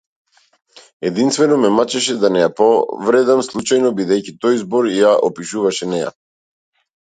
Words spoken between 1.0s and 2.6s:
Единствено ме мачеше да не ја